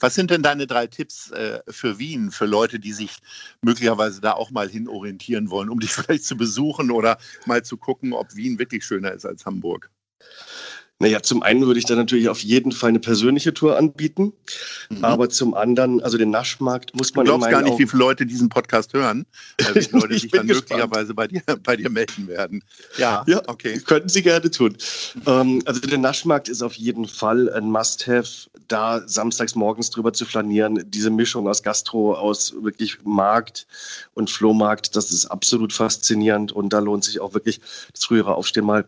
Was 0.00 0.14
sind 0.14 0.32
denn 0.32 0.42
deine 0.42 0.66
drei 0.66 0.88
Tipps 0.88 1.30
äh, 1.30 1.60
für 1.68 1.98
Wien, 1.98 2.32
für 2.32 2.46
Leute, 2.46 2.80
die 2.80 2.92
sich 2.92 3.18
möglicherweise 3.62 4.20
da 4.20 4.32
auch 4.32 4.50
mal 4.50 4.68
hin 4.68 4.88
orientieren 4.88 5.50
wollen, 5.50 5.70
um 5.70 5.80
dich 5.80 5.92
vielleicht 5.92 6.24
zu 6.24 6.36
besuchen 6.36 6.90
oder 6.90 7.18
mal 7.46 7.64
zu 7.64 7.76
gucken, 7.76 8.12
ob 8.12 8.34
Wien 8.34 8.58
wirklich 8.58 8.84
schöner 8.84 9.12
ist 9.12 9.26
als 9.26 9.46
Hamburg? 9.46 9.90
Naja, 11.02 11.22
zum 11.22 11.42
einen 11.42 11.66
würde 11.66 11.80
ich 11.80 11.86
da 11.86 11.96
natürlich 11.96 12.28
auf 12.28 12.40
jeden 12.40 12.72
Fall 12.72 12.90
eine 12.90 13.00
persönliche 13.00 13.54
Tour 13.54 13.78
anbieten. 13.78 14.34
Mhm. 14.90 15.02
Aber 15.02 15.30
zum 15.30 15.54
anderen, 15.54 16.02
also 16.02 16.18
den 16.18 16.28
Naschmarkt 16.28 16.94
muss 16.94 17.14
man. 17.14 17.24
Du 17.24 17.30
glaubst 17.32 17.48
gar 17.48 17.62
nicht, 17.62 17.72
Augen 17.72 17.82
wie 17.82 17.86
viele 17.86 18.00
Leute 18.00 18.26
diesen 18.26 18.50
Podcast 18.50 18.92
hören, 18.92 19.24
äh, 19.56 19.74
wie 19.74 19.80
viele 19.80 19.98
Leute 20.02 20.18
sich 20.18 20.30
dann 20.30 20.46
gespannt. 20.46 20.70
möglicherweise 20.70 21.14
bei 21.14 21.26
dir, 21.26 21.42
bei 21.62 21.76
dir 21.76 21.88
melden 21.88 22.28
werden. 22.28 22.62
Ja, 22.98 23.24
ja 23.26 23.40
okay. 23.46 23.80
Könnten 23.80 24.10
Sie 24.10 24.22
gerne 24.22 24.50
tun. 24.50 24.76
Ähm, 25.26 25.62
also 25.64 25.80
der 25.80 25.96
Naschmarkt 25.96 26.50
ist 26.50 26.60
auf 26.60 26.74
jeden 26.74 27.08
Fall 27.08 27.50
ein 27.50 27.70
Must-Have, 27.70 28.50
da 28.68 29.00
samstags 29.08 29.54
morgens 29.54 29.88
drüber 29.88 30.12
zu 30.12 30.26
flanieren. 30.26 30.84
Diese 30.86 31.08
Mischung 31.08 31.48
aus 31.48 31.62
Gastro, 31.62 32.14
aus 32.14 32.54
wirklich 32.60 32.98
Markt 33.04 33.66
und 34.12 34.28
Flohmarkt, 34.28 34.96
das 34.96 35.12
ist 35.12 35.24
absolut 35.24 35.72
faszinierend 35.72 36.52
und 36.52 36.74
da 36.74 36.78
lohnt 36.78 37.04
sich 37.04 37.20
auch 37.20 37.32
wirklich 37.32 37.62
das 37.94 38.04
frühere 38.04 38.34
Aufstehen 38.34 38.66
mal 38.66 38.84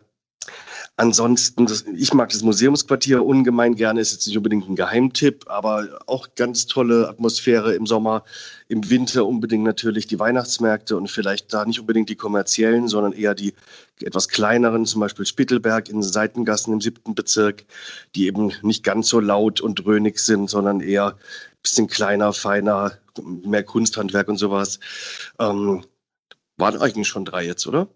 Ansonsten, 0.95 1.65
das, 1.65 1.85
ich 1.87 2.13
mag 2.13 2.29
das 2.29 2.43
Museumsquartier 2.43 3.25
ungemein 3.25 3.73
gerne, 3.73 3.99
ist 3.99 4.11
jetzt 4.11 4.27
nicht 4.27 4.37
unbedingt 4.37 4.69
ein 4.69 4.75
Geheimtipp, 4.75 5.45
aber 5.47 6.01
auch 6.05 6.35
ganz 6.35 6.67
tolle 6.67 7.09
Atmosphäre 7.09 7.73
im 7.73 7.87
Sommer, 7.87 8.23
im 8.67 8.87
Winter 8.91 9.25
unbedingt 9.25 9.63
natürlich 9.63 10.05
die 10.05 10.19
Weihnachtsmärkte 10.19 10.95
und 10.95 11.09
vielleicht 11.09 11.51
da 11.51 11.65
nicht 11.65 11.79
unbedingt 11.79 12.09
die 12.09 12.15
kommerziellen, 12.15 12.87
sondern 12.87 13.11
eher 13.11 13.33
die 13.33 13.55
etwas 14.01 14.29
kleineren, 14.29 14.85
zum 14.85 15.01
Beispiel 15.01 15.25
Spittelberg 15.25 15.89
in 15.89 16.03
Seitengassen 16.03 16.73
im 16.73 16.81
siebten 16.81 17.15
Bezirk, 17.15 17.65
die 18.15 18.27
eben 18.27 18.53
nicht 18.61 18.83
ganz 18.83 19.09
so 19.09 19.19
laut 19.19 19.61
und 19.61 19.83
dröhnig 19.83 20.19
sind, 20.19 20.47
sondern 20.47 20.79
eher 20.79 21.07
ein 21.07 21.61
bisschen 21.63 21.87
kleiner, 21.87 22.33
feiner, 22.33 22.99
mehr 23.23 23.63
Kunsthandwerk 23.63 24.27
und 24.27 24.37
sowas. 24.37 24.79
Ähm, 25.39 25.83
waren 26.57 26.79
eigentlich 26.79 27.07
schon 27.07 27.25
drei 27.25 27.45
jetzt, 27.45 27.65
oder? 27.65 27.87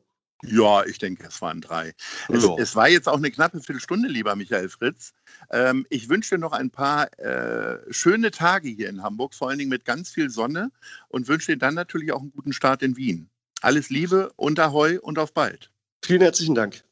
Ja, 0.44 0.86
ich 0.86 1.00
denke, 1.00 1.26
es 1.28 1.42
waren 1.42 1.62
drei. 1.62 1.94
Es, 2.30 2.44
Ja. 2.44 2.56
es 2.60 2.76
war 2.76 2.90
jetzt 2.90 3.08
auch 3.10 3.18
eine 3.18 3.32
knappe 3.32 3.60
Viertelstunde, 3.60 4.08
lieber 4.08 4.36
Michael 4.36 4.70
Fritz. 4.70 5.14
Ähm, 5.52 5.86
ich 5.90 6.10
wünsche 6.10 6.36
dir 6.36 6.40
noch 6.40 6.52
ein 6.52 6.70
paar 6.70 7.12
äh, 7.20 7.80
schöne 7.92 8.32
Tage 8.32 8.70
hier 8.70 8.90
in 8.90 9.02
Hamburg, 9.02 9.34
vor 9.34 9.50
allen 9.50 9.58
Dingen 9.58 9.70
mit 9.70 9.86
ganz 9.86 10.10
viel 10.10 10.30
Sonne 10.30 10.72
und 11.10 11.28
wünsche 11.28 11.54
dir 11.54 11.58
dann 11.58 11.74
natürlich 11.74 12.12
auch 12.12 12.22
einen 12.22 12.32
guten 12.32 12.54
Start 12.54 12.84
in 12.84 12.96
Wien. 12.98 13.30
Alles 13.62 13.90
Liebe 13.90 14.32
und 14.36 14.60
Ahoi 14.60 15.00
und 15.00 15.18
auf 15.18 15.34
bald. 15.34 15.72
Vielen 16.06 16.22
herzlichen 16.22 16.54
Dank. 16.54 16.84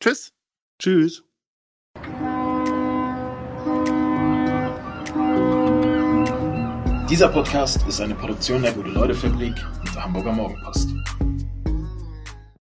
Tschüss. 0.00 0.32
Tschüss. 0.80 1.22
Dieser 7.08 7.28
Podcast 7.28 7.86
ist 7.86 8.00
eine 8.00 8.14
Produktion 8.14 8.62
der 8.62 8.72
Gute-Leute-Fabrik 8.72 9.54
und 9.80 9.94
der 9.94 10.02
Hamburger 10.02 10.32
Morgenpost. 10.32 10.88